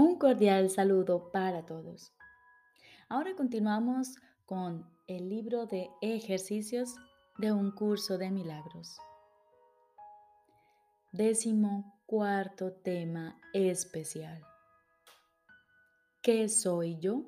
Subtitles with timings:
[0.00, 2.14] Un cordial saludo para todos.
[3.10, 6.94] Ahora continuamos con el libro de ejercicios
[7.36, 8.96] de un curso de milagros.
[11.12, 14.42] Décimo cuarto tema especial.
[16.22, 17.26] ¿Qué soy yo?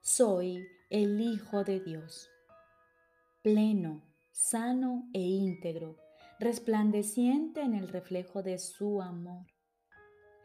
[0.00, 2.28] Soy el Hijo de Dios,
[3.40, 5.96] pleno, sano e íntegro,
[6.40, 9.51] resplandeciente en el reflejo de su amor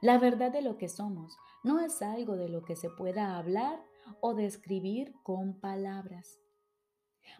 [0.00, 3.82] La verdad de lo que somos no es algo de lo que se pueda hablar
[4.20, 6.40] o describir con palabras.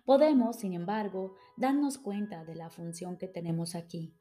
[0.05, 4.15] Podemos, sin embargo, darnos cuenta de la función que tenemos aquí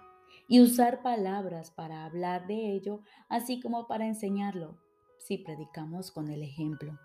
[0.48, 4.78] y usar palabras para hablar de ello, así como para enseñarlo,
[5.18, 7.00] si predicamos con el ejemplo.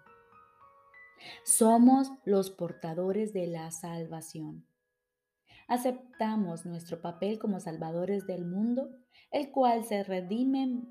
[1.45, 4.67] Somos los portadores de la salvación.
[5.67, 8.91] Aceptamos nuestro papel como salvadores del mundo,
[9.31, 10.83] el cual se redime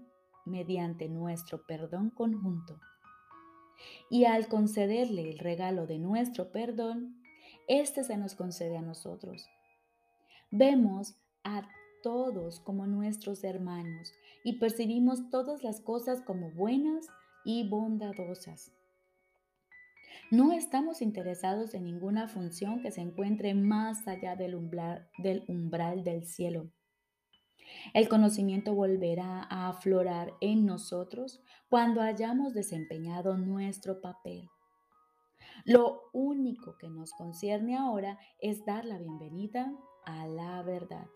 [0.48, 2.80] mediante nuestro perdón conjunto.
[4.10, 7.22] Y al concederle el regalo de nuestro perdón,
[7.68, 9.48] éste se nos concede a nosotros.
[10.50, 11.68] Vemos a
[12.02, 14.14] todos como nuestros hermanos
[14.44, 17.08] y percibimos todas las cosas como buenas
[17.44, 18.72] y bondadosas.
[20.30, 26.04] No estamos interesados en ninguna función que se encuentre más allá del umbral del, umbral
[26.04, 26.70] del cielo.
[27.94, 34.50] El conocimiento volverá a aflorar en nosotros cuando hayamos desempeñado nuestro papel.
[35.66, 39.74] Lo único que nos concierne ahora es dar la bienvenida
[40.06, 41.08] a la verdad.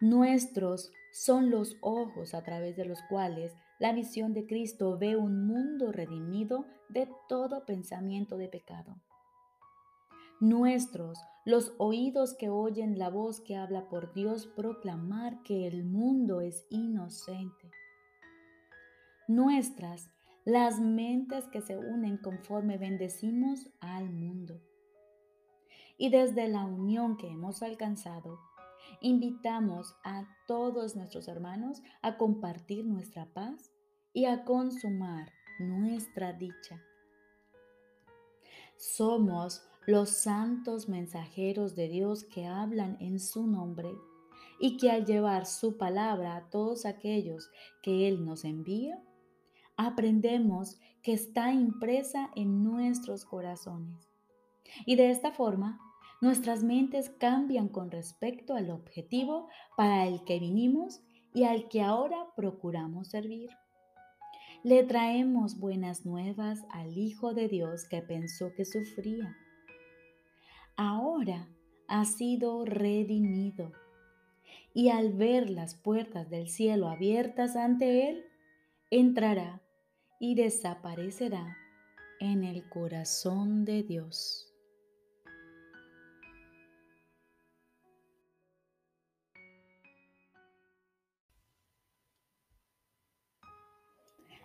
[0.00, 5.46] Nuestros son los ojos a través de los cuales la visión de Cristo ve un
[5.46, 8.96] mundo redimido de todo pensamiento de pecado.
[10.40, 16.40] Nuestros los oídos que oyen la voz que habla por Dios proclamar que el mundo
[16.40, 17.70] es inocente.
[19.26, 20.10] Nuestras,
[20.44, 24.60] las mentes que se unen conforme bendecimos al mundo.
[25.98, 28.38] Y desde la unión que hemos alcanzado,
[29.00, 33.72] invitamos a todos nuestros hermanos a compartir nuestra paz
[34.12, 36.80] y a consumar nuestra dicha.
[38.76, 43.90] Somos los santos mensajeros de Dios que hablan en su nombre
[44.60, 47.50] y que al llevar su palabra a todos aquellos
[47.82, 49.02] que Él nos envía,
[49.76, 54.08] aprendemos que está impresa en nuestros corazones.
[54.86, 55.80] Y de esta forma,
[56.20, 61.02] nuestras mentes cambian con respecto al objetivo para el que vinimos
[61.34, 63.50] y al que ahora procuramos servir.
[64.62, 69.36] Le traemos buenas nuevas al Hijo de Dios que pensó que sufría
[70.76, 71.48] ahora
[71.88, 73.72] ha sido redimido.
[74.74, 78.24] Y al ver las puertas del cielo abiertas ante él,
[78.90, 79.62] entrará
[80.18, 81.56] y desaparecerá
[82.20, 84.48] en el corazón de Dios.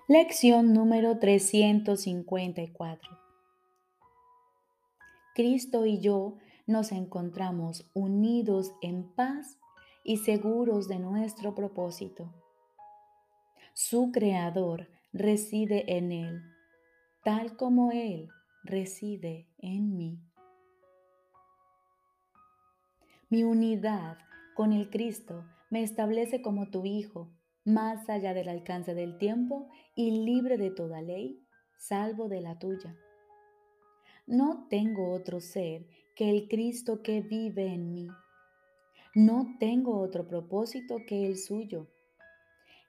[0.10, 3.27] Lección número 354
[5.38, 9.60] Cristo y yo nos encontramos unidos en paz
[10.04, 12.34] y seguros de nuestro propósito.
[13.76, 16.42] Su Creador reside en Él,
[17.24, 18.30] tal como Él
[18.64, 20.20] reside en mí.
[23.30, 24.18] Mi unidad
[24.56, 27.32] con el Cristo me establece como tu Hijo,
[27.64, 31.46] más allá del alcance del tiempo y libre de toda ley,
[31.78, 32.98] salvo de la tuya.
[34.28, 38.10] No tengo otro ser que el Cristo que vive en mí.
[39.16, 41.88] No tengo otro propósito que el suyo.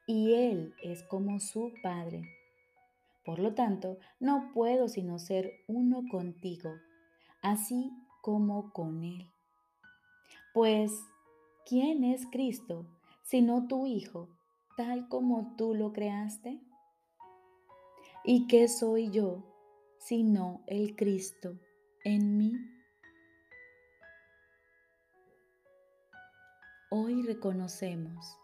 [0.05, 2.23] y Él es como su Padre.
[3.25, 6.73] Por lo tanto, no puedo sino ser uno contigo,
[7.41, 9.31] así como con Él.
[10.53, 10.91] Pues,
[11.67, 12.85] ¿quién es Cristo
[13.23, 14.29] sino tu Hijo,
[14.77, 16.59] tal como tú lo creaste?
[18.25, 19.45] ¿Y qué soy yo
[19.99, 21.59] sino el Cristo
[22.05, 22.53] en mí?
[26.91, 28.39] Hoy reconocemos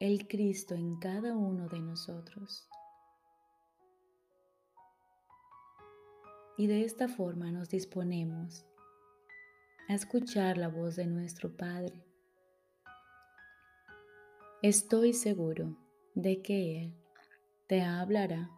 [0.00, 2.68] el Cristo en cada uno de nosotros.
[6.56, 8.64] Y de esta forma nos disponemos
[9.88, 12.04] a escuchar la voz de nuestro Padre.
[14.62, 15.76] Estoy seguro
[16.16, 16.94] de que Él
[17.68, 18.57] te hablará